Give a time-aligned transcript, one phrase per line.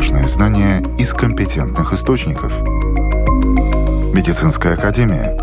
[0.00, 2.58] Важные знания из компетентных источников.
[4.14, 5.36] Медицинская академия.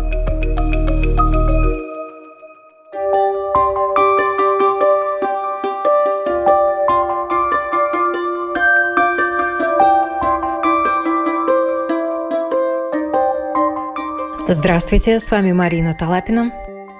[14.48, 16.50] Здравствуйте, с вами Марина Талапина.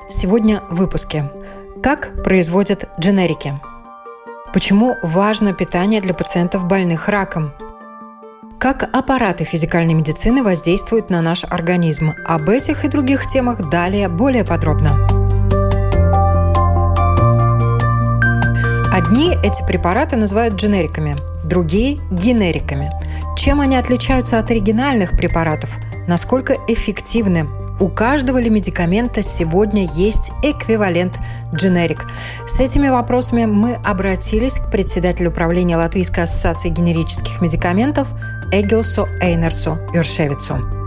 [0.09, 1.29] Сегодня в выпуске.
[1.83, 3.55] Как производят дженерики?
[4.59, 7.53] Почему важно питание для пациентов больных раком?
[8.59, 12.15] Как аппараты физикальной медицины воздействуют на наш организм?
[12.27, 15.07] Об этих и других темах далее более подробно.
[18.93, 21.15] Одни эти препараты называют дженериками,
[21.45, 22.91] другие– генериками.
[23.37, 25.71] Чем они отличаются от оригинальных препаратов?
[26.09, 27.47] Насколько эффективны?
[27.81, 31.19] У каждого ли медикамента сегодня есть эквивалент
[31.55, 32.07] дженерик?
[32.47, 38.09] С этими вопросами мы обратились к председателю управления Латвийской ассоциации генерических медикаментов
[38.53, 40.78] Эгилсу Эйнерсу Юршевицу.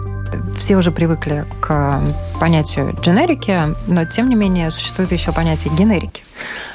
[0.57, 2.01] Все уже привыкли к
[2.39, 6.21] понятию дженерики, но тем не менее существует еще понятие генерики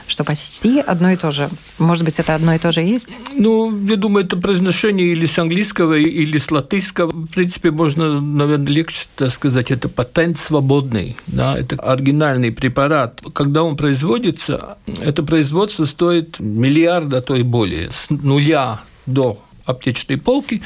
[0.08, 1.48] что почти одно и то же.
[1.78, 3.18] Может быть, это одно и то же есть?
[3.34, 7.10] Ну, я думаю, это произношение или с английского, или с латышского.
[7.10, 11.16] В принципе, можно, наверное, легче сказать, это патент свободный.
[11.27, 11.58] Да?
[11.58, 13.20] Это оригинальный препарат.
[13.32, 17.90] Когда он производится, это производство стоит миллиарда, а то и более.
[17.90, 20.62] С нуля до аптечной полки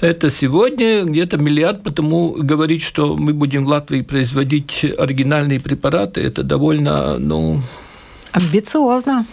[0.00, 6.42] это сегодня где-то миллиард, потому говорить, что мы будем в Латвии производить оригинальные препараты, это
[6.42, 7.62] довольно, ну,
[8.32, 9.26] Амбициозно.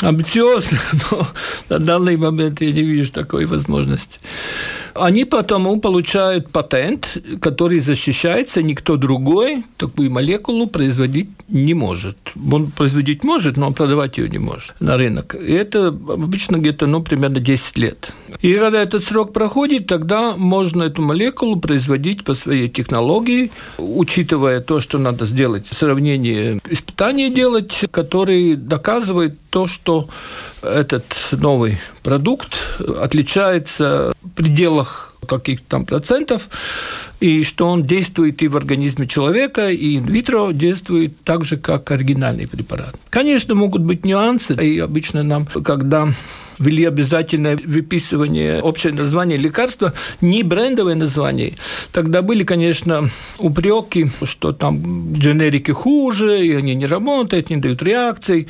[0.00, 0.78] Амбициозно,
[1.10, 1.28] но
[1.68, 4.18] на данный момент я не вижу такой возможности.
[4.98, 12.16] Они потому получают патент, который защищается, никто другой такую молекулу производить не может.
[12.52, 15.34] Он производить может, но он продавать ее не может на рынок.
[15.34, 18.12] И это обычно где-то, ну, примерно 10 лет.
[18.42, 24.80] И когда этот срок проходит, тогда можно эту молекулу производить по своей технологии, учитывая то,
[24.80, 30.08] что надо сделать, сравнение испытания делать, который доказывает то, что
[30.62, 36.48] этот новый продукт отличается в пределах каких-то там процентов,
[37.20, 42.46] и что он действует и в организме человека, и инвитро действует так же, как оригинальный
[42.46, 42.94] препарат.
[43.10, 46.08] Конечно, могут быть нюансы, и обычно нам, когда
[46.58, 51.54] ввели обязательное выписывание общее название лекарства, не брендовое название.
[51.92, 58.48] Тогда были, конечно, упреки, что там дженерики хуже, и они не работают, не дают реакций.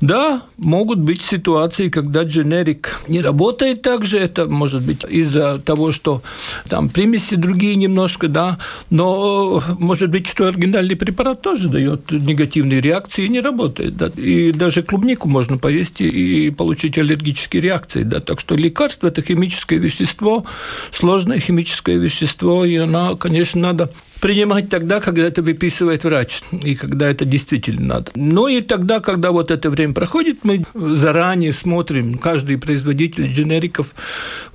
[0.00, 5.90] Да, могут быть ситуации, когда дженерик не работает так же, это может быть из-за того,
[5.90, 6.22] что
[6.68, 8.58] там примеси другие немножко, да,
[8.90, 14.52] но может быть, что оригинальный препарат тоже дает негативные реакции и не работает, да, и
[14.52, 20.44] даже клубнику можно повести и получить аллергические реакции, да, так что лекарство– это химическое вещество,
[20.92, 27.08] сложное химическое вещество, и оно, конечно, надо принимать тогда, когда это выписывает врач, и когда
[27.08, 28.12] это действительно надо.
[28.14, 33.94] Ну и тогда, когда вот это время проходит, мы заранее смотрим, каждый производитель дженериков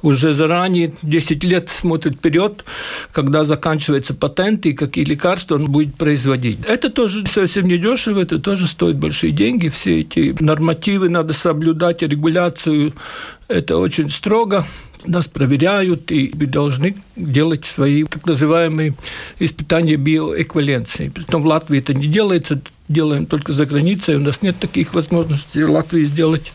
[0.02, 2.66] уже заранее 10 лет смотрит вперед,
[3.12, 6.60] когда заканчивается патент и какие лекарства он будет производить.
[6.68, 12.02] Это тоже совсем не дешево, это тоже стоит большие деньги, все эти нормативы надо соблюдать,
[12.02, 12.94] регуляцию,
[13.48, 14.66] это очень строго
[15.06, 18.94] нас проверяют, и мы должны делать свои так называемые
[19.40, 21.10] испытания биоэквиваленции.
[21.10, 25.64] Притом в Латвии это не делается, делаем только за границей, у нас нет таких возможностей
[25.64, 26.52] в Латвии сделать.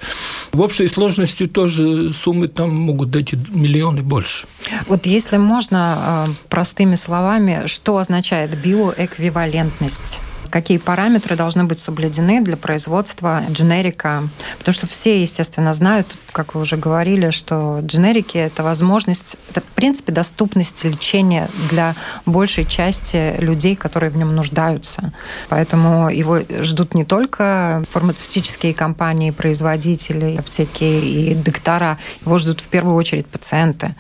[0.53, 4.47] В общей сложности тоже суммы там могут дать миллионы больше.
[4.87, 10.21] Вот если можно э, простыми словами, что означает биоэквивалентность?
[10.51, 14.25] Какие параметры должны быть соблюдены для производства дженерика.
[14.59, 19.65] Потому что все, естественно, знают, как вы уже говорили, что дженерики– это возможность, это, в
[19.75, 21.95] принципе, доступность лечения для
[22.27, 25.13] большей части людей, которые в нем нуждаются.
[25.49, 32.97] Поэтому его ждут не только фармацевтические компании, производители, аптеки и доктора, его ждут в первую
[32.97, 33.95] очередь пациенты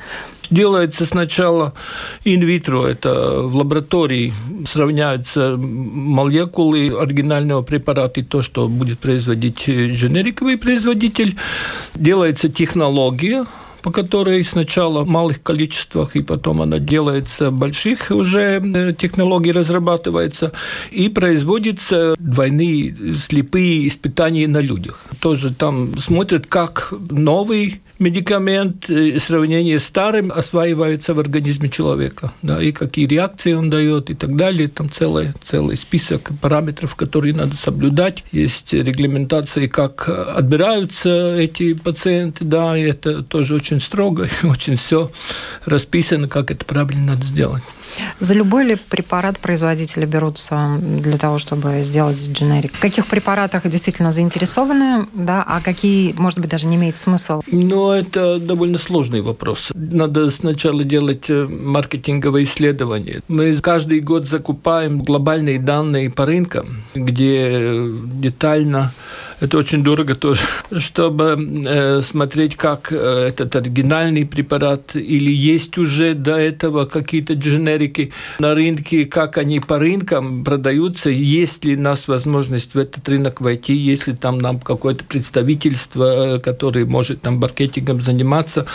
[0.50, 1.74] делается сначала
[2.24, 4.32] инвитро, это в лаборатории
[4.66, 11.36] сравняются молекулы оригинального препарата и то, что будет производить дженериковый производитель.
[11.94, 13.46] Делается технология,
[13.82, 19.52] по которой сначала в малых количествах, и потом она делается в больших уже э, технологий
[19.52, 20.52] разрабатывается,
[20.90, 25.00] и производятся двойные слепые испытания на людях.
[25.20, 32.32] Тоже там смотрят, как новый медикамент э, в сравнении с старым осваивается в организме человека,
[32.42, 34.68] да, и какие реакции он дает и так далее.
[34.68, 38.24] Там целый, целый список параметров, которые надо соблюдать.
[38.32, 45.10] Есть регламентации, как отбираются эти пациенты, да, и это тоже очень строго, и очень все
[45.64, 47.62] расписано, как это правильно надо сделать.
[48.20, 52.72] За любой ли препарат производители берутся для того, чтобы сделать дженерик?
[52.74, 57.40] В каких препаратах действительно заинтересованы, да, а какие, может быть, даже не имеет смысла?
[57.50, 59.72] Ну, это довольно сложный вопрос.
[59.74, 63.22] Надо сначала делать э, маркетинговые исследования.
[63.28, 67.72] Мы каждый год закупаем глобальные данные по рынкам, где
[68.20, 68.92] детально
[69.40, 70.40] это очень дорого тоже,
[70.79, 71.37] чтобы
[71.67, 78.55] э, смотреть, как э, этот оригинальный препарат или есть уже до этого какие-то дженерики на
[78.55, 83.75] рынке, как они по рынкам продаются, есть ли у нас возможность в этот рынок войти,
[83.75, 88.67] есть ли там нам какое-то представительство, э, которое может там маркетингом заниматься.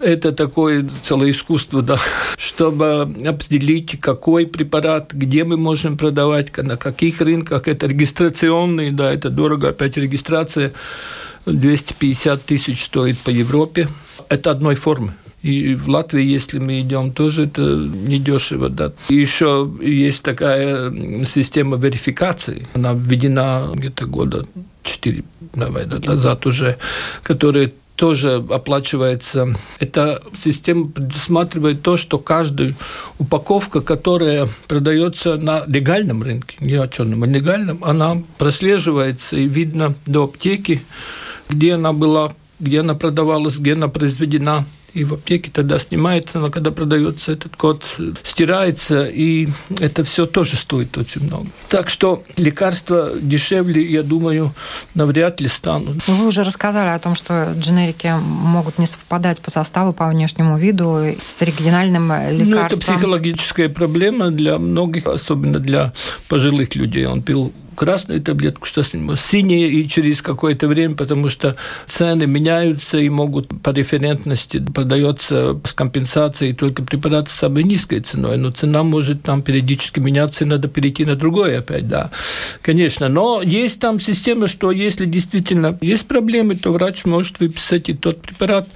[0.00, 1.98] Это такое целое искусство, да,
[2.36, 7.68] чтобы определить, какой препарат, где мы можем продавать, на каких рынках.
[7.68, 10.72] Это регистрационный, да, это дорого, опять регистрация
[11.46, 13.88] 250 тысяч стоит по Европе.
[14.28, 15.14] Это одной формы.
[15.42, 18.68] И в Латвии, если мы идем, тоже это недешево.
[18.68, 18.92] Да.
[19.08, 20.92] И еще есть такая
[21.24, 22.68] система верификации.
[22.74, 24.44] Она введена где-то года
[24.82, 25.24] 4
[25.54, 26.76] наверное, назад уже,
[27.22, 29.58] которая тоже оплачивается.
[29.78, 32.74] Эта система предусматривает то, что каждая
[33.18, 39.94] упаковка, которая продается на легальном рынке, не о черном, а легальном, она прослеживается и видно
[40.06, 40.82] до аптеки,
[41.50, 44.64] где она была, где она продавалась, где она произведена
[44.94, 47.84] и в аптеке тогда снимается, но когда продается этот код,
[48.22, 49.48] стирается, и
[49.78, 51.46] это все тоже стоит очень много.
[51.68, 54.52] Так что лекарства дешевле, я думаю,
[54.94, 55.96] навряд ли станут.
[56.06, 60.58] Ну, вы уже рассказали о том, что дженерики могут не совпадать по составу, по внешнему
[60.58, 62.48] виду с оригинальным лекарством.
[62.48, 65.92] Ну, это психологическая проблема для многих, особенно для
[66.28, 67.06] пожилых людей.
[67.06, 69.16] Он пил красную таблетку, что с ним?
[69.16, 71.56] Синие, и через какое-то время, потому что
[71.86, 78.36] цены меняются и могут по референтности продается с компенсацией только препарат с самой низкой ценой,
[78.36, 82.10] но цена может там периодически меняться, и надо перейти на другое опять, да,
[82.60, 83.08] конечно.
[83.08, 88.20] Но есть там система, что если действительно есть проблемы, то врач может выписать и тот
[88.20, 88.68] препарат,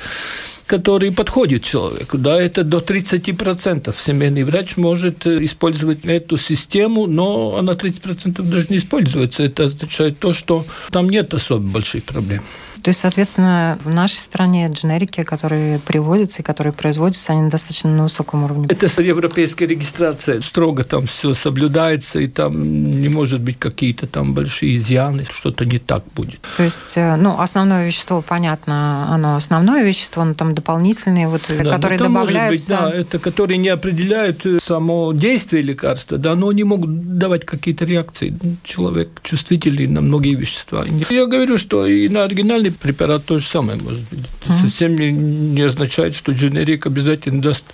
[0.66, 2.18] который подходит человеку.
[2.18, 3.94] Да, это до 30%.
[3.98, 9.42] Семейный врач может э, использовать эту систему, но она 30% даже не используется.
[9.42, 12.42] Это означает то, что там нет особо больших проблем.
[12.84, 18.02] То есть, соответственно, в нашей стране дженерики, которые приводятся и которые производятся, они достаточно на
[18.02, 18.66] высоком уровне.
[18.68, 20.42] Это европейская регистрация.
[20.42, 25.78] Строго там все соблюдается, и там не может быть какие-то там большие изъяны, что-то не
[25.78, 26.46] так будет.
[26.58, 31.70] То есть, э, ну, основное вещество, понятно, оно основное вещество, но там дополнительные, вот, да,
[31.70, 32.74] которые ну, добавляются.
[32.74, 37.18] Может быть, да, это которые не определяют э, само действие лекарства, да, но они могут
[37.18, 38.34] давать какие-то реакции.
[38.64, 40.84] Человек чувствительный на многие вещества.
[41.10, 44.20] Я говорю, что и на оригинальный препарат то же самое может быть.
[44.20, 44.62] Mm-hmm.
[44.62, 47.64] Совсем не, не означает, что дженерик обязательно даст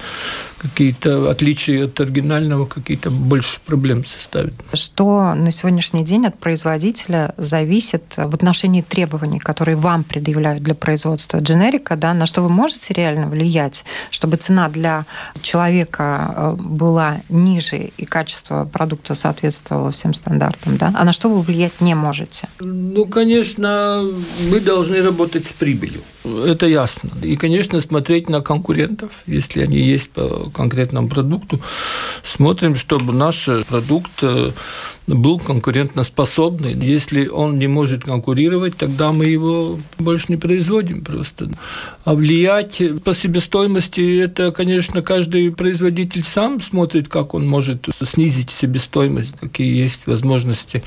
[0.58, 4.54] какие-то отличия от оригинального, какие-то больше проблем составит.
[4.74, 11.38] Что на сегодняшний день от производителя зависит в отношении требований, которые вам предъявляют для производства
[11.38, 15.06] дженерика, да, на что вы можете реально влиять, чтобы цена для
[15.42, 20.92] человека э, была ниже и качество продукта соответствовало всем стандартам, да?
[20.96, 22.48] а на что вы влиять не можете?
[22.60, 24.04] Ну, конечно,
[24.50, 26.02] мы должны работать с прибылью.
[26.24, 27.10] Это ясно.
[27.22, 31.60] И, конечно, смотреть на конкурентов, если они есть по конкретному продукту.
[32.22, 34.50] Смотрим, чтобы наш продукт э,
[35.06, 36.74] был конкурентоспособный.
[36.74, 41.50] Если он не может конкурировать, тогда мы его больше не производим просто.
[42.04, 49.36] А влиять по себестоимости, это, конечно, каждый производитель сам смотрит, как он может снизить себестоимость,
[49.40, 50.82] какие есть возможности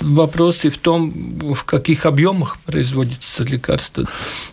[0.00, 1.10] Вопрос и в том,
[1.54, 4.04] в каких объемах производится лекарство.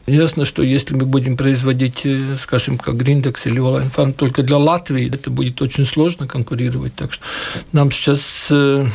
[0.05, 5.13] Ясно, что если мы будем производить, э, скажем, как Гриндекс или Олайнфан только для Латвии,
[5.13, 6.95] это будет очень сложно конкурировать.
[6.95, 7.23] Так что
[7.71, 8.87] нам сейчас э,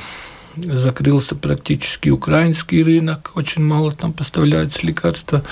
[0.64, 5.44] закрылся практически украинский рынок, очень мало там поставляется лекарства.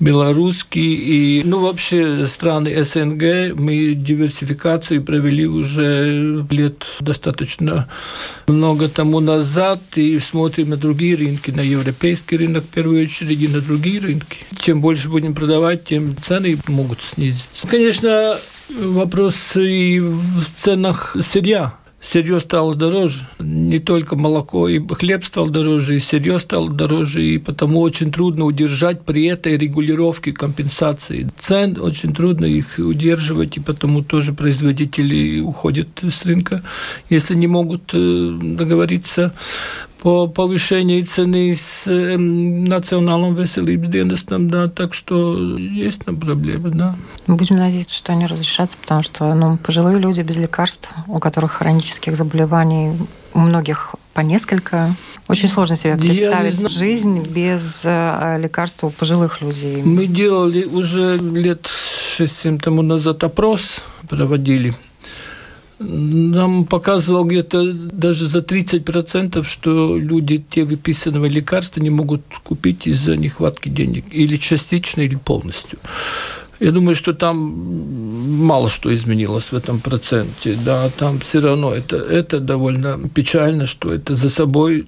[0.00, 3.54] Белорусский и, ну, вообще страны СНГ.
[3.54, 7.86] Мы диверсификацию провели уже лет достаточно
[8.46, 9.80] много тому назад.
[9.96, 14.38] И смотрим на другие рынки, на европейский рынок в первую очередь и на другие рынки.
[14.58, 17.68] Чем больше будем продавать, тем цены могут снизиться.
[17.68, 18.38] Конечно,
[18.70, 23.26] вопрос и в ценах сырья сырье стало дороже.
[23.38, 28.44] Не только молоко, и хлеб стал дороже, и сырье стало дороже, и потому очень трудно
[28.44, 35.88] удержать при этой регулировке компенсации цен, очень трудно их удерживать, и потому тоже производители уходят
[36.02, 36.62] с рынка,
[37.10, 39.32] если не могут э, договориться
[40.00, 46.96] по повышению цены с эм, национальным veselības dienestam, да, так что есть там проблемы, да.
[47.26, 52.16] Будем надеяться, что они разрешатся, потому что ну, пожилые люди без лекарств, у которых хронических
[52.16, 52.92] заболеваний
[53.34, 54.96] у многих по несколько.
[55.28, 59.82] Очень сложно себе представить жизнь без э, лекарств у пожилых людей.
[59.82, 61.68] Мы делали уже лет
[62.18, 64.74] 6-7 тому назад опрос, проводили–
[65.80, 73.16] нам показывал где-то даже за 30%, что люди те выписанные лекарства не могут купить из-за
[73.16, 74.04] нехватки денег.
[74.10, 75.78] Или частично, или полностью.
[76.60, 77.36] Я думаю, что там
[78.40, 80.56] мало что изменилось в этом проценте.
[80.64, 84.86] Да, там все равно это, это довольно печально, что это за собой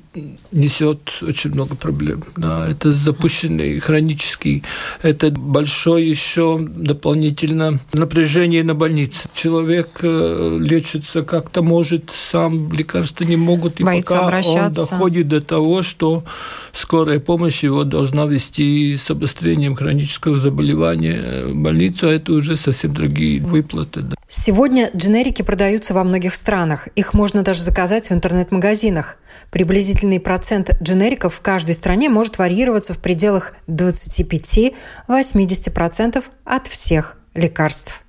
[0.53, 2.25] несет очень много проблем.
[2.37, 4.63] Да, это запущенный хронический,
[5.03, 9.29] это большое еще дополнительно напряжение на больнице.
[9.35, 14.83] Человек э, лечится как-то может, сам лекарства не могут, и Боится пока обращаться.
[14.83, 16.25] он доходит до того, что
[16.73, 22.95] скорая помощь его должна вести с обострением хронического заболевания в больницу, а это уже совсем
[22.95, 24.01] другие выплаты.
[24.01, 24.17] Да.
[24.29, 26.89] Сегодня дженерики продаются во многих странах.
[26.97, 29.19] Их можно даже заказать в интернет-магазинах.
[29.51, 38.03] Приблизительный процент дженериков в каждой стране может варьироваться в пределах 25-80% от всех лекарств.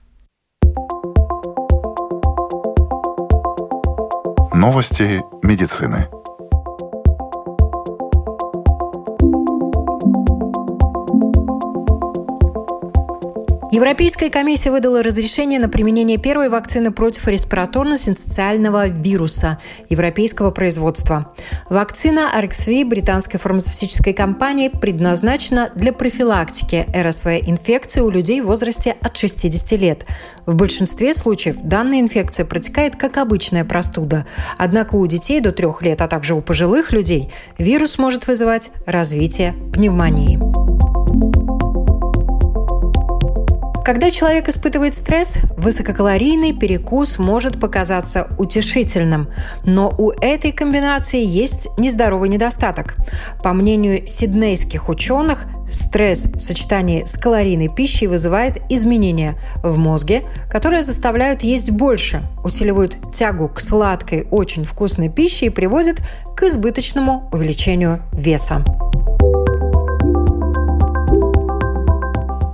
[4.53, 6.07] Новости медицины.
[13.73, 19.57] Европейская комиссия выдала разрешение на применение первой вакцины против респираторно-синциального вируса
[19.89, 21.33] европейского производства.
[21.71, 29.71] Вакцина RxV британской фармацевтической компании предназначена для профилактики РСВ-инфекции у людей в возрасте от 60
[29.71, 30.05] лет.
[30.45, 34.27] В большинстве случаев данная инфекция протекает как обычная простуда.
[34.55, 39.55] Однако у детей до трех лет, а также у пожилых людей вирус может вызывать развитие
[39.73, 40.82] пневмонии.
[43.83, 49.27] Когда человек испытывает стресс, высококалорийный перекус может показаться утешительным.
[49.65, 52.95] Но у этой комбинации есть нездоровый недостаток.
[53.43, 60.81] По мнению сиднейских ученых, стресс в сочетании с калорийной пищей вызывает изменения в мозге, которые
[60.81, 65.97] заставляют есть больше, усиливают тягу к сладкой, очень вкусной пище и приводят
[66.37, 68.63] к избыточному увеличению веса.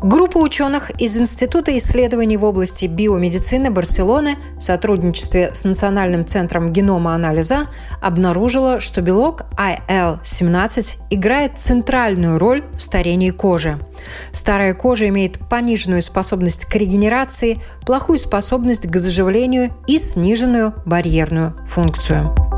[0.09, 7.13] Группа ученых из Института исследований в области биомедицины Барселоны в сотрудничестве с Национальным центром генома
[7.13, 7.67] анализа
[8.01, 13.77] обнаружила, что белок IL-17 играет центральную роль в старении кожи.
[14.31, 22.48] Старая кожа имеет пониженную способность к регенерации, плохую способность к заживлению и сниженную барьерную функцию.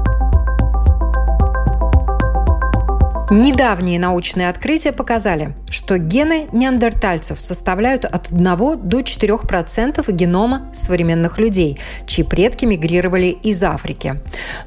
[3.34, 11.80] Недавние научные открытия показали, что гены неандертальцев составляют от 1 до 4% генома современных людей,
[12.06, 14.16] чьи предки мигрировали из Африки.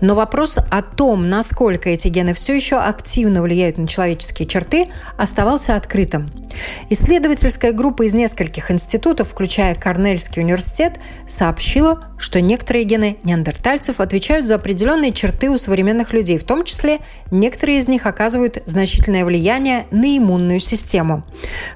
[0.01, 5.77] Но вопрос о том, насколько эти гены все еще активно влияют на человеческие черты, оставался
[5.77, 6.31] открытым.
[6.89, 14.55] Исследовательская группа из нескольких институтов, включая Корнельский университет, сообщила, что некоторые гены неандертальцев отвечают за
[14.55, 17.01] определенные черты у современных людей, в том числе
[17.31, 21.23] некоторые из них оказывают значительное влияние на иммунную систему.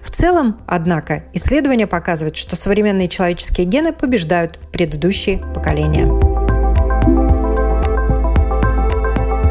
[0.02, 6.06] В целом, однако, исследования показывают, что современные человеческие гены побеждают предыдущие поколения.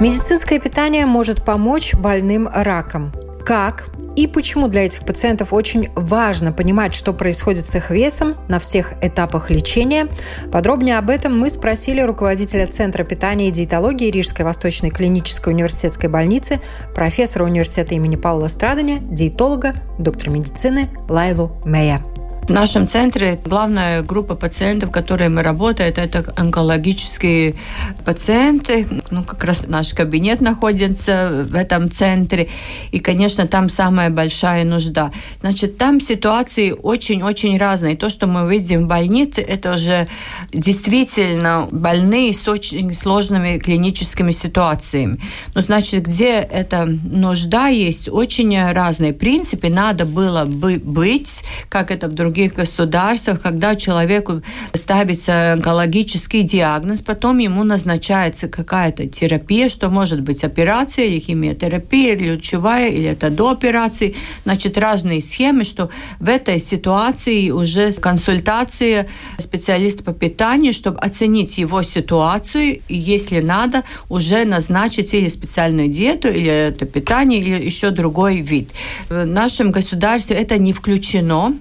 [0.01, 3.13] Медицинское питание может помочь больным раком.
[3.48, 3.86] Как
[4.18, 8.96] и почему для этих пациентов очень важно понимать, что происходит с их весом на всех
[9.01, 10.10] этапах лечения.
[10.51, 16.60] Подробнее об этом мы спросили руководителя Центра питания и диетологии Рижской Восточной клинической университетской больницы,
[16.94, 22.01] профессора университета имени Паула Страдания, диетолога, доктора медицины Лайлу Мея.
[22.48, 27.56] В нашем центре главная группа пациентов, которые мы работаем, это онкологические
[28.06, 28.88] пациенты.
[29.12, 32.48] Ну, как раз наш кабинет находится в этом центре.
[32.94, 35.12] И, конечно, там самая большая нужда.
[35.42, 37.98] Значит, там ситуации очень-очень разные.
[37.98, 40.08] То, что мы видим в больнице, это уже
[40.54, 45.20] действительно больные с очень сложными клиническими ситуациями.
[45.54, 49.12] Ну, значит, где эта нужда есть, очень разные.
[49.12, 55.53] В принципе, надо было бы быть, как это в других других государствах, когда человеку ставится
[55.53, 62.89] онкологический диагноз, потом ему назначается какая-то терапия, что может быть операция или химиотерапия, или лучевая,
[62.89, 64.15] или это до операции.
[64.44, 65.89] Значит, разные схемы, что
[66.20, 69.08] в этой ситуации уже консультация
[69.39, 76.27] специалиста по питанию, чтобы оценить его ситуацию, и если надо, уже назначить или специальную диету,
[76.27, 78.70] или это питание, или еще другой вид.
[79.10, 81.56] В нашем государстве это не включено.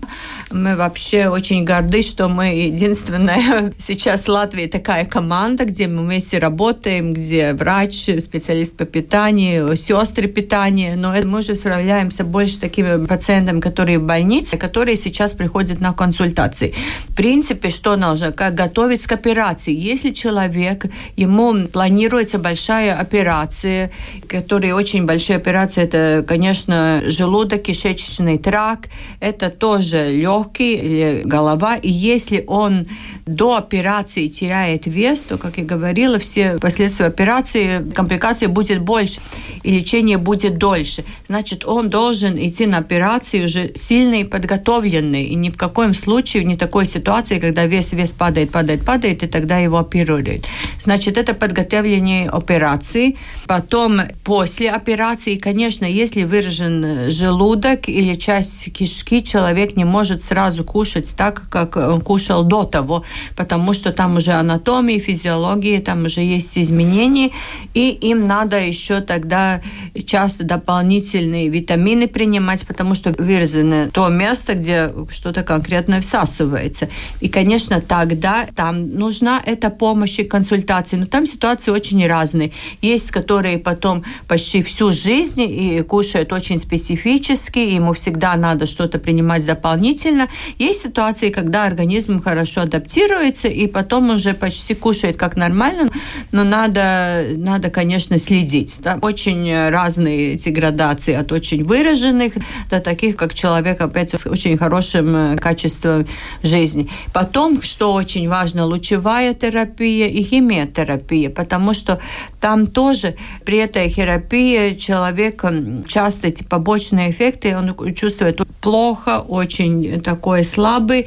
[0.66, 6.40] Мы вообще очень горды, что мы единственная сейчас в Латвии такая команда, где мы вместе
[6.40, 10.96] работаем, где врач, специалист по питанию, сестры питания.
[10.96, 15.92] Но мы уже справляемся больше с такими пациентами, которые в больнице, которые сейчас приходят на
[15.92, 16.74] консультации.
[17.10, 18.32] В принципе, что нужно?
[18.32, 19.72] Как готовить к операции?
[19.72, 23.92] Если человек, ему планируется большая операция,
[24.26, 31.76] которые очень большие операции, это, конечно, желудок, кишечный тракт, это тоже легкий или голова.
[31.76, 32.86] И если он
[33.26, 39.20] до операции теряет вес, то, как я говорила, все последствия операции, компликаций будет больше,
[39.64, 41.04] и лечение будет дольше.
[41.26, 46.44] Значит, он должен идти на операцию уже сильный и подготовленный, и ни в каком случае,
[46.44, 50.46] не такой ситуации, когда вес, вес падает, падает, падает, и тогда его оперируют.
[50.78, 53.16] Значит, это подготовление операции.
[53.48, 61.14] Потом, после операции, конечно, если выражен желудок или часть кишки, человек не может сразу кушать
[61.16, 63.02] так, как он кушал до того,
[63.36, 67.30] потому что там уже анатомия, физиология, там уже есть изменения,
[67.74, 69.60] и им надо еще тогда
[70.06, 76.88] часто дополнительные витамины принимать, потому что выражено то место, где что-то конкретно всасывается.
[77.20, 81.00] И, конечно, тогда там нужна эта помощь и консультация.
[81.00, 82.52] Но там ситуации очень разные.
[82.82, 89.44] Есть, которые потом почти всю жизнь и кушают очень специфически, ему всегда надо что-то принимать
[89.44, 90.25] дополнительно.
[90.58, 95.88] Есть ситуации, когда организм хорошо адаптируется, и потом уже почти кушает как нормально,
[96.32, 98.78] но надо, надо конечно, следить.
[98.80, 98.98] Да?
[99.02, 102.32] Очень разные эти градации от очень выраженных
[102.70, 106.06] до таких, как человек, опять с очень хорошим э, качеством
[106.42, 106.88] жизни.
[107.12, 112.00] Потом, что очень важно, лучевая терапия и химиотерапия, потому что
[112.40, 115.44] там тоже при этой терапии человек
[115.86, 121.04] часто эти побочные эффекты, он чувствует плохо, очень ko es labi.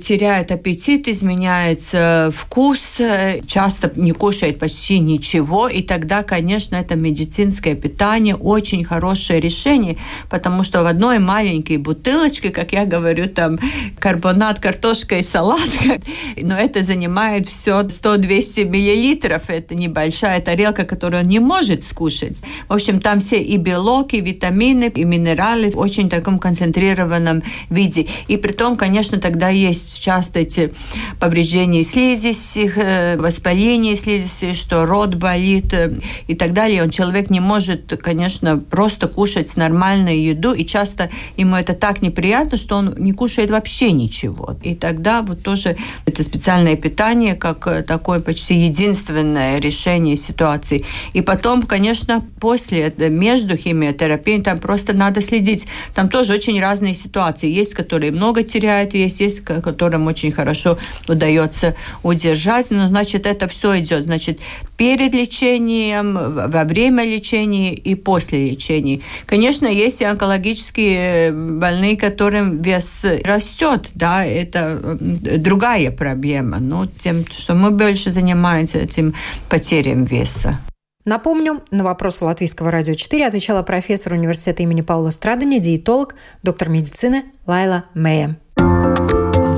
[0.00, 3.00] Теряет аппетит, изменяется вкус,
[3.46, 9.96] часто не кушает почти ничего, и тогда, конечно, это медицинское питание очень хорошее решение,
[10.28, 13.58] потому что в одной маленькой бутылочке, как я говорю, там
[13.98, 15.60] карбонат, картошка и салат,
[16.42, 22.38] но это занимает все 100-200 миллилитров, это небольшая тарелка, которую он не может скушать.
[22.68, 28.06] В общем, там все и белок, и витамины, и минералы в очень таком концентрированном виде.
[28.28, 30.72] И при том, конечно, тогда есть часто эти
[31.18, 36.82] повреждения слизистых, э, воспаление слизистых, что рот болит э, и так далее.
[36.82, 42.56] Он человек не может, конечно, просто кушать нормальную еду, и часто ему это так неприятно,
[42.56, 44.56] что он не кушает вообще ничего.
[44.62, 45.76] И тогда вот тоже
[46.06, 50.84] это специальное питание, как э, такое почти единственное решение ситуации.
[51.12, 55.66] И потом, конечно, после, между химиотерапией, там просто надо следить.
[55.94, 57.50] Там тоже очень разные ситуации.
[57.50, 60.78] Есть, которые много теряют, есть, есть, которым очень хорошо
[61.08, 62.70] удается удержать.
[62.70, 64.40] Но, значит, это все идет, значит,
[64.76, 69.00] перед лечением, во время лечения и после лечения.
[69.26, 76.58] Конечно, есть и онкологические больные, которым вес растет, да, это другая проблема.
[76.58, 79.14] Но тем, что мы больше занимаемся этим
[79.48, 80.58] потерям веса.
[81.06, 87.24] Напомню, на вопросы Латвийского радио 4 отвечала профессор университета имени Паула Страдани, диетолог, доктор медицины
[87.46, 88.36] Лайла Мэя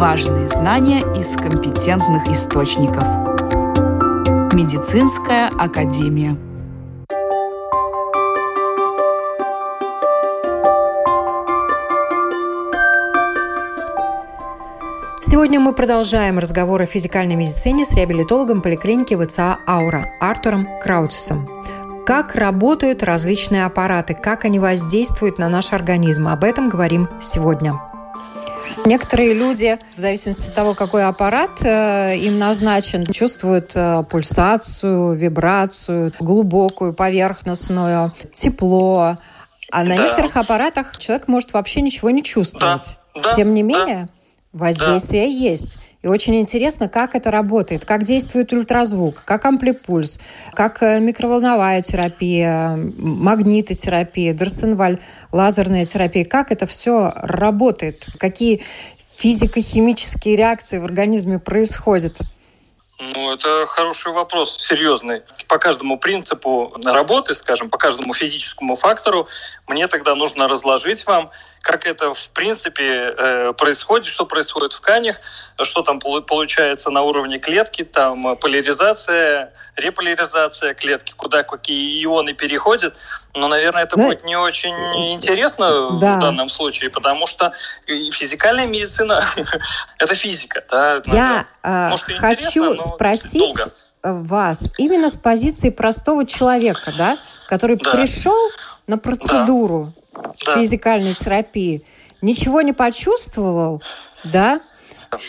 [0.03, 3.05] важные знания из компетентных источников.
[4.53, 6.37] Медицинская академия.
[15.21, 21.49] Сегодня мы продолжаем разговор о физикальной медицине с реабилитологом поликлиники ВЦА «Аура» Артуром Краутисом.
[22.05, 26.27] Как работают различные аппараты, как они воздействуют на наш организм.
[26.27, 27.92] Об этом говорим сегодня.
[28.85, 36.12] Некоторые люди, в зависимости от того, какой аппарат э, им назначен, чувствуют э, пульсацию, вибрацию,
[36.18, 39.16] глубокую, поверхностную, тепло.
[39.71, 40.05] А на да.
[40.05, 42.99] некоторых аппаратах человек может вообще ничего не чувствовать.
[43.14, 43.35] Да.
[43.37, 44.09] Тем не менее,
[44.53, 45.33] воздействие да.
[45.33, 45.79] есть.
[46.03, 50.19] И очень интересно, как это работает, как действует ультразвук, как амплипульс,
[50.53, 54.99] как э, микроволновая терапия, магнитотерапия, Дерсенваль,
[55.31, 58.62] лазерная терапия, как это все работает, какие
[59.17, 62.21] физико-химические реакции в организме происходят?
[63.15, 65.23] Ну, это хороший вопрос, серьезный.
[65.49, 69.27] По каждому принципу работы, скажем, по каждому физическому фактору,
[69.67, 71.31] мне тогда нужно разложить вам,
[71.62, 75.21] как это в принципе э, происходит, что происходит в тканях,
[75.62, 82.95] что там получается на уровне клетки, там поляризация, реполяризация клетки, куда какие ионы переходят.
[83.35, 84.07] Но, наверное, это да.
[84.07, 84.75] будет не очень
[85.12, 86.16] интересно да.
[86.16, 87.53] в данном случае, потому что
[87.87, 89.25] физикальная медицина–
[89.99, 90.62] это физика.
[90.71, 91.03] Да?
[91.07, 93.73] Я э, Может, хочу спросить долго.
[94.03, 97.16] вас именно с позиции простого человека, да,
[97.49, 97.92] который да.
[97.92, 98.51] пришел
[98.87, 100.55] на процедуру да.
[100.55, 101.83] физикальной терапии,
[102.21, 103.83] ничего не почувствовал,
[104.25, 104.61] да,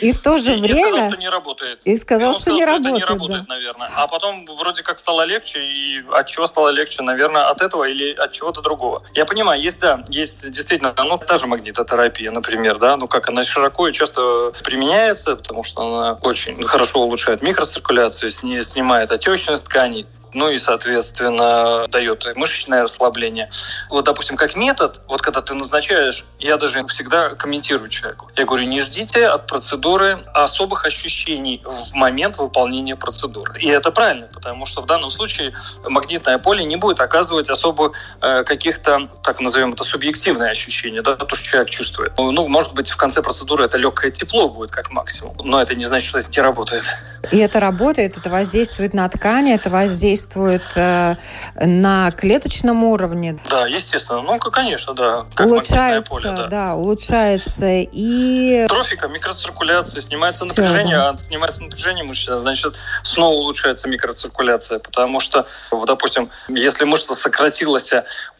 [0.01, 0.87] и в то же и, время...
[0.87, 1.81] И сказал, что не работает.
[1.83, 3.53] И сказал, и что, сказал, не, что работает, не работает, да.
[3.55, 3.89] наверное.
[3.95, 7.01] А потом вроде как стало легче, и от чего стало легче?
[7.01, 9.03] Наверное, от этого или от чего-то другого.
[9.13, 13.43] Я понимаю, есть, да, есть действительно, ну, та же магнитотерапия, например, да, ну, как она
[13.43, 20.49] широко и часто применяется, потому что она очень хорошо улучшает микроциркуляцию, снимает отечность тканей, ну
[20.49, 23.49] и, соответственно, дает мышечное расслабление.
[23.89, 28.29] Вот, допустим, как метод, вот когда ты назначаешь, я даже всегда комментирую человеку.
[28.35, 33.59] Я говорю, не ждите от процедуры особых ощущений в момент выполнения процедуры.
[33.59, 38.43] И это правильно, потому что в данном случае магнитное поле не будет оказывать особо э,
[38.43, 42.13] каких-то, так назовем это, субъективные ощущения, да, то, что человек чувствует.
[42.17, 45.85] Ну, может быть, в конце процедуры это легкое тепло будет как максимум, но это не
[45.85, 46.83] значит, что это не работает.
[47.31, 51.15] И это работает, это воздействует на ткани, это воздействует действует э,
[51.55, 53.37] на клеточном уровне.
[53.49, 54.21] Да, естественно.
[54.21, 55.25] Ну, конечно, да.
[55.35, 56.47] Как улучшается, поле, да.
[56.47, 58.65] да, улучшается и...
[58.67, 65.45] Трофика, микроциркуляция, снимается Все, напряжение, а снимается напряжение мышцы, значит, снова улучшается микроциркуляция, потому что,
[65.85, 67.91] допустим, если мышца сократилась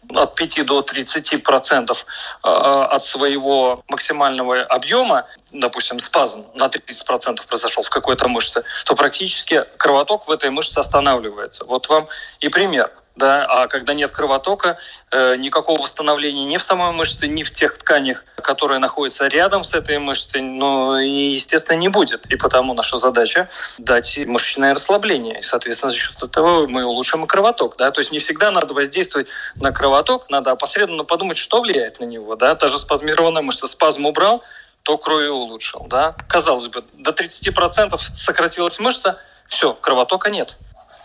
[0.10, 2.06] от 5 до 30 процентов
[2.42, 8.96] а, от своего максимального объема, допустим, спазм на 30 процентов произошел в какой-то мышце, то
[8.96, 11.66] практически кровоток в этой мышце останавливается.
[11.66, 12.08] Вот вам
[12.39, 14.78] и пример да, а когда нет кровотока,
[15.12, 19.73] э, никакого восстановления ни в самой мышце, ни в тех тканях, которые находятся рядом с
[19.76, 22.26] этой мышцей, ну, естественно, не будет.
[22.28, 25.39] И потому наша задача дать мышечное расслабление.
[25.39, 28.73] И, соответственно, за счет этого мы улучшим и кровоток, да, то есть не всегда надо
[28.73, 33.67] воздействовать на кровоток, надо опосредованно подумать, что влияет на него, да, та же спазмированная мышца,
[33.67, 34.43] спазм убрал,
[34.82, 36.15] то крови улучшил, да.
[36.28, 40.58] Казалось бы, до 30% сократилась мышца, все, кровотока нет,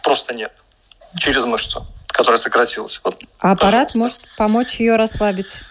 [0.02, 0.52] просто нет
[1.18, 1.86] через мышцу
[2.18, 3.00] которая сократилась.
[3.04, 5.62] Вот, а аппарат может помочь ее расслабить?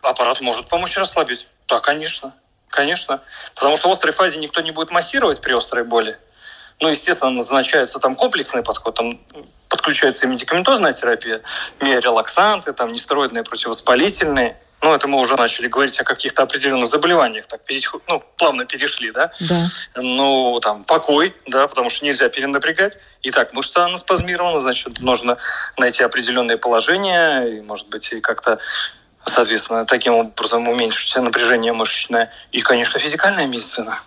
[0.00, 1.48] Аппарат может помочь расслабить.
[1.66, 2.32] Да, конечно.
[2.68, 3.20] Конечно.
[3.56, 6.16] Потому что в острой фазе никто не будет массировать при острой боли.
[6.80, 9.20] Ну, естественно, назначается там комплексный подход, там
[9.68, 11.42] подключается и медикаментозная терапия,
[11.80, 17.60] миорелаксанты, там нестероидные противовоспалительные– ну, это мы уже начали говорить о каких-то определенных заболеваниях, так
[18.06, 19.32] ну, плавно перешли, да?
[19.40, 19.66] Да.
[19.96, 22.98] Ну, там, покой, да, потому что нельзя перенапрягать.
[23.22, 25.36] И так мышца она спазмирована, значит, нужно
[25.76, 28.60] найти определенные положения, и, может быть, и как-то
[29.28, 32.32] соответственно, таким образом уменьшить напряжение мышечное.
[32.52, 33.98] И, конечно, физикальная медицина,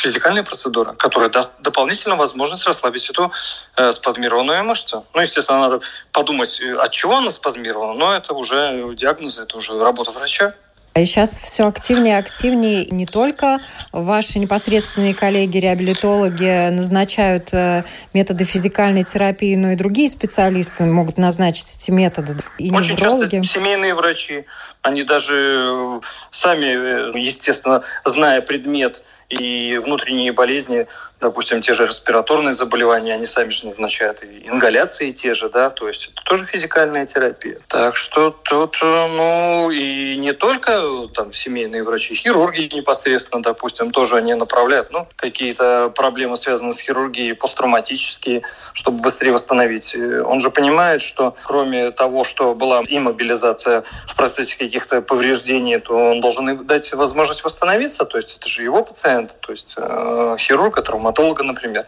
[0.00, 3.32] физикальная процедура, которая даст дополнительную возможность расслабить эту
[3.76, 5.06] э, спазмированную мышцу.
[5.14, 5.80] Ну, естественно, надо
[6.12, 10.54] подумать, э, от чего она спазмирована, но это уже диагнозы, это уже работа врача.
[10.96, 13.60] И сейчас все активнее и активнее не только
[13.92, 21.90] ваши непосредственные коллеги-реабилитологи назначают э, методы физикальной терапии, но и другие специалисты могут назначить эти
[21.90, 22.36] методы.
[22.58, 23.36] И Очень неврологи.
[23.36, 24.46] часто семейные врачи,
[24.82, 30.86] они даже э, сами, э, естественно, зная предмет и внутренние болезни,
[31.20, 35.88] допустим, те же респираторные заболевания, они сами же назначают и ингаляции те же, да, то
[35.88, 37.58] есть это тоже физикальная терапия.
[37.68, 44.16] Так что тут, э, ну, и не только там семейные врачи, хирурги непосредственно, допустим, тоже
[44.16, 48.42] они направляют, ну, какие-то проблемы, связанные с хирургией, посттравматические,
[48.74, 49.96] чтобы быстрее восстановить.
[49.96, 56.20] Он же понимает, что кроме того, что была иммобилизация в процессе каких-то повреждений, то он
[56.20, 61.42] должен дать возможность восстановиться, то есть это же его пациент, то есть э, хирурга, травматолога,
[61.42, 61.84] например,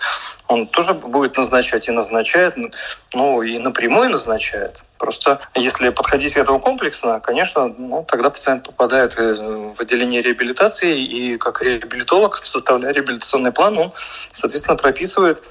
[0.46, 2.54] он тоже будет назначать и назначает,
[3.12, 4.82] ну и напрямую назначает.
[4.98, 11.38] Просто если подходить к этому комплексно, конечно, ну, тогда пациент попадает в отделение реабилитации, и
[11.38, 13.92] как реабилитолог, составляя реабилитационный план, он,
[14.32, 15.50] соответственно, прописывает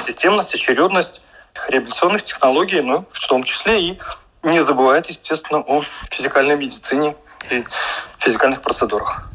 [0.00, 1.20] системность, очередность
[1.68, 4.00] реабилитационных технологий, ну, в том числе и
[4.42, 7.16] не забывает, естественно, о физикальной медицине
[7.50, 7.64] и
[8.18, 9.31] физикальных процедурах.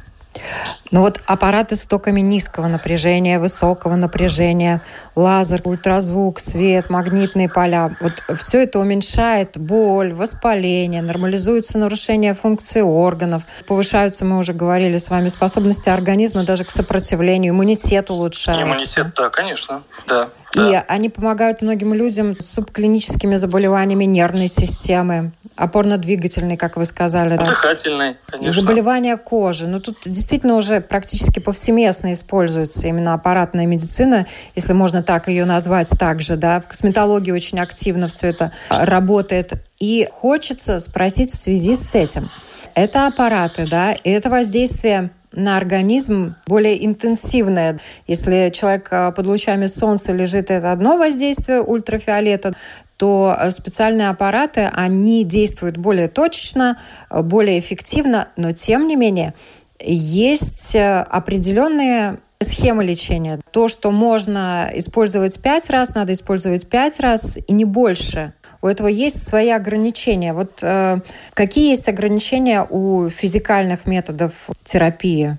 [0.92, 4.82] Ну вот аппараты с токами низкого напряжения, высокого напряжения,
[5.16, 13.44] лазер, ультразвук, свет, магнитные поля, вот все это уменьшает боль, воспаление, нормализуется нарушение функции органов,
[13.68, 18.64] повышаются, мы уже говорили с вами, способности организма даже к сопротивлению, иммунитет улучшается.
[18.64, 20.30] Иммунитет, да, конечно, да.
[20.54, 20.86] И да.
[20.88, 27.38] они помогают многим людям с субклиническими заболеваниями нервной системы, опорно-двигательной, как вы сказали.
[27.38, 28.62] Дыхательной, конечно.
[28.62, 29.68] Заболевания кожи.
[29.68, 35.90] Ну, тут действительно уже практически повсеместно используется именно аппаратная медицина, если можно так ее назвать
[36.00, 36.62] также, да.
[36.62, 39.54] В косметологии очень активно все это работает.
[39.80, 42.30] И хочется спросить в связи с этим.
[42.74, 47.80] Это аппараты, да, и это воздействие на организм более интенсивное.
[48.08, 52.54] Если человек э, под лучами солнца лежит, это одно воздействие ультрафиолета,
[52.98, 59.34] то э, специальные аппараты, они действуют более точечно, э, более эффективно, но тем не менее
[59.80, 63.40] есть определенные схемы лечения.
[63.52, 68.34] То, что можно использовать пять раз, надо использовать пять раз и не больше.
[68.62, 70.34] У этого есть свои ограничения.
[70.34, 70.98] Вот э,
[71.34, 75.38] какие есть ограничения у физикальных методов терапии?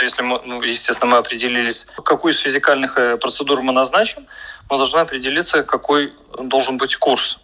[0.00, 4.26] Если мы, ну, естественно, мы определились, какую из физикальных э, процедур мы назначим,
[4.70, 7.38] мы должны определиться, какой должен быть курс.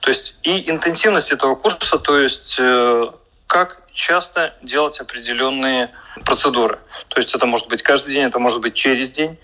[0.00, 3.06] То есть и интенсивность этого курса, то есть э,
[3.48, 5.90] как часто делать определенные
[6.24, 6.78] процедуры.
[7.08, 9.36] То есть это может быть каждый день, это может быть через день.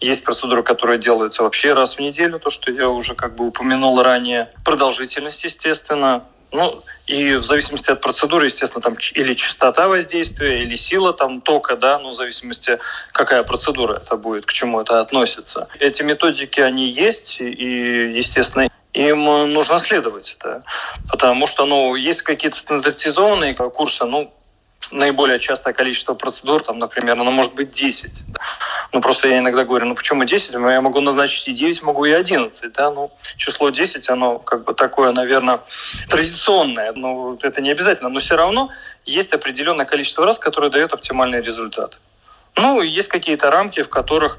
[0.00, 4.00] Есть процедуры, которые делаются вообще раз в неделю, то, что я уже как бы упомянул
[4.00, 4.48] ранее.
[4.64, 6.24] Продолжительность, естественно.
[6.52, 11.76] Ну, и в зависимости от процедуры, естественно, там или частота воздействия, или сила там тока,
[11.76, 12.78] да, ну, в зависимости,
[13.12, 15.68] какая процедура это будет, к чему это относится.
[15.78, 20.62] Эти методики, они есть, и, естественно, им нужно следовать, да,
[21.10, 24.32] потому что, ну, есть какие-то стандартизованные курсы, ну,
[24.90, 28.10] наиболее частое количество процедур, там, например, оно может быть 10.
[28.28, 28.40] Да.
[28.92, 30.54] Ну, просто я иногда говорю, ну, почему 10?
[30.54, 34.64] Ну, я могу назначить и 9, могу и 11, да, ну, число 10, оно как
[34.64, 35.60] бы такое, наверное,
[36.08, 38.70] традиционное, ну, это не обязательно, но все равно
[39.04, 41.98] есть определенное количество раз, которое дает оптимальный результат.
[42.56, 44.38] Ну, есть какие-то рамки, в которых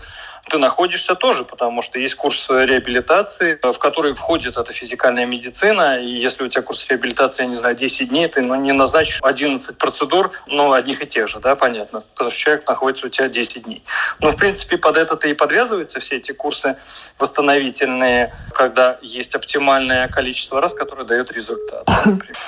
[0.49, 6.07] ты находишься тоже, потому что есть курс реабилитации, в который входит эта физикальная медицина, и
[6.07, 9.77] если у тебя курс реабилитации, я не знаю, 10 дней, ты ну, не назначишь 11
[9.77, 13.63] процедур, ну, одних и тех же, да, понятно, потому что человек находится у тебя 10
[13.63, 13.83] дней.
[14.19, 16.75] Но, в принципе, под это-то и подвязываются все эти курсы
[17.17, 21.87] восстановительные, когда есть оптимальное количество раз, которое дает результат.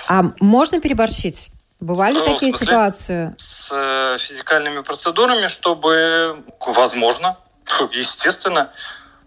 [0.08, 1.52] А можно переборщить?
[1.80, 3.34] Бывали ну, такие ситуации?
[3.38, 7.38] С э, физикальными процедурами, чтобы, возможно,
[7.92, 8.72] Естественно.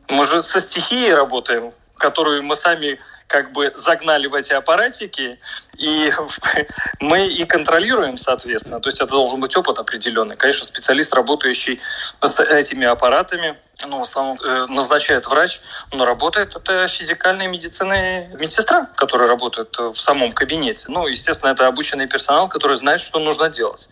[0.09, 5.39] Мы же со стихией работаем, которую мы сами как бы загнали в эти аппаратики,
[5.79, 6.13] и
[7.01, 8.81] мы и контролируем, соответственно.
[8.81, 10.37] То есть это должен быть опыт определенный.
[10.37, 11.81] Конечно, специалист, работающий
[12.23, 15.61] с этими аппаратами, ну, в основном э, назначает врач,
[15.93, 20.87] но работает это физикальная медицина медсестра, которая работает в самом кабинете.
[20.89, 23.89] Ну, естественно, это обученный персонал, который знает, что нужно делать.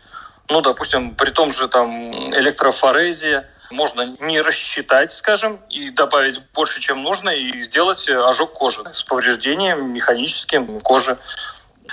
[0.48, 7.02] Ну, допустим, при том же там электрофорезе, можно не рассчитать, скажем, и добавить больше, чем
[7.02, 11.18] нужно, и сделать ожог кожи с повреждением механическим кожи.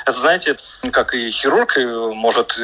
[0.05, 0.57] Это, знаете,
[0.91, 2.57] как и хирург может,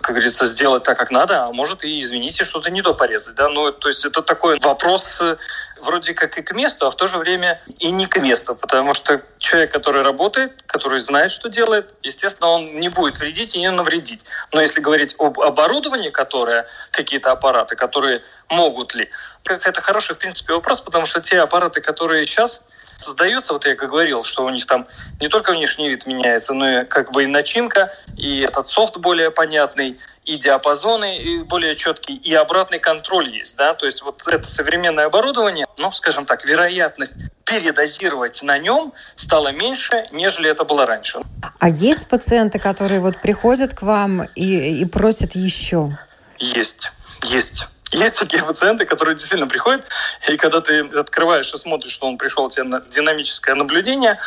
[0.00, 3.34] как говорится, сделать так, как надо, а может и, извините, что-то не то порезать.
[3.34, 3.48] Да?
[3.48, 5.36] Ну, то есть это такой вопрос э,
[5.80, 8.94] вроде как и к месту, а в то же время и не к месту, потому
[8.94, 13.70] что человек, который работает, который знает, что делает, естественно, он не будет вредить и не
[13.70, 14.20] навредить.
[14.52, 19.10] Но если говорить об оборудовании, которое, какие-то аппараты, которые могут ли,
[19.44, 22.62] это хороший, в принципе, вопрос, потому что те аппараты, которые сейчас
[22.98, 24.86] создается, вот я как говорил, что у них там
[25.20, 29.30] не только внешний вид меняется, но и как бы и начинка, и этот софт более
[29.30, 34.48] понятный, и диапазоны и более четкие, и обратный контроль есть, да, то есть вот это
[34.50, 41.20] современное оборудование, ну, скажем так, вероятность передозировать на нем стала меньше, нежели это было раньше.
[41.58, 45.98] А есть пациенты, которые вот приходят к вам и, и просят еще?
[46.38, 47.66] Есть, есть.
[47.92, 49.86] Есть такие пациенты, которые действительно приходят,
[50.28, 54.18] и когда ты открываешь и смотришь, что он пришел тебе на динамическое наблюдение,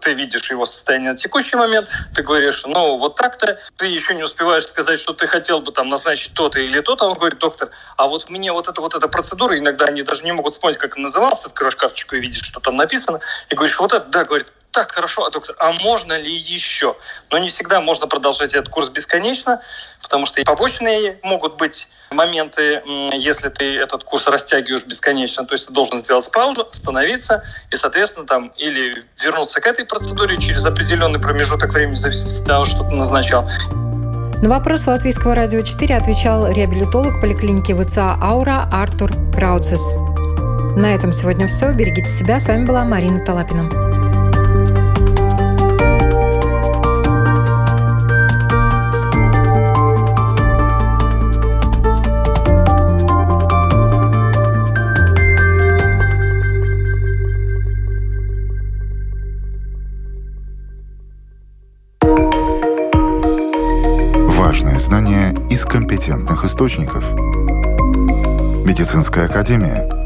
[0.00, 4.22] ты видишь его состояние на текущий момент, ты говоришь, ну вот так-то, ты еще не
[4.22, 8.06] успеваешь сказать, что ты хотел бы там назначить то-то или то-то, он говорит, доктор, а
[8.06, 11.04] вот мне вот эта вот эта процедура, иногда они даже не могут вспомнить, как она
[11.04, 14.92] называлась, открываешь карточку и видишь, что там написано, и говоришь, вот это, да, говорит, так
[14.92, 16.96] хорошо, а доктор, а можно ли еще?
[17.30, 19.60] Но не всегда можно продолжать этот курс бесконечно,
[20.02, 22.82] потому что и побочные могут быть моменты,
[23.14, 28.26] если ты этот курс растягиваешь бесконечно, то есть ты должен сделать паузу, остановиться и, соответственно,
[28.26, 32.84] там или вернуться к этой процедуре через определенный промежуток времени, в зависимости от того, что
[32.84, 33.48] ты назначал.
[34.40, 39.94] На вопрос Латвийского радио 4 отвечал реабилитолог поликлиники ВЦА «Аура» Артур Крауцес.
[40.76, 41.72] На этом сегодня все.
[41.72, 42.38] Берегите себя.
[42.38, 43.97] С вами была Марина Талапина.
[64.88, 67.04] Знания из компетентных источников.
[68.64, 69.86] Медицинская академия–